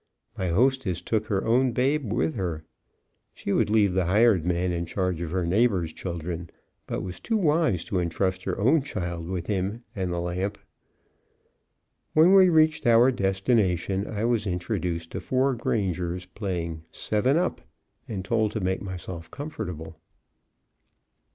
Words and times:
My 0.35 0.47
hostess 0.47 0.99
took 0.99 1.27
her 1.27 1.45
own 1.45 1.73
babe 1.73 2.11
with 2.11 2.33
her. 2.33 2.63
She 3.35 3.53
would 3.53 3.69
leave 3.69 3.93
the 3.93 4.05
hired 4.05 4.43
man 4.47 4.71
in 4.71 4.87
charge 4.87 5.21
of 5.21 5.29
her 5.29 5.45
neighbors' 5.45 5.93
children, 5.93 6.49
but 6.87 7.01
was 7.03 7.19
too 7.19 7.37
wise 7.37 7.83
to 7.83 7.99
entrust 7.99 8.45
her 8.45 8.57
own 8.57 8.81
child 8.81 9.27
with 9.27 9.45
him 9.45 9.83
and 9.95 10.11
the 10.11 10.19
lamp. 10.19 10.57
When 12.15 12.33
we 12.33 12.49
reached 12.49 12.87
our 12.87 13.11
destination 13.11 14.07
I 14.07 14.25
was 14.25 14.47
introduced 14.47 15.11
to 15.11 15.19
four 15.19 15.53
grangers 15.53 16.25
playing 16.25 16.81
"seven 16.91 17.37
up," 17.37 17.61
and 18.07 18.25
told 18.25 18.53
to 18.53 18.59
make 18.59 18.81
myself 18.81 19.29
comfortable. 19.29 19.99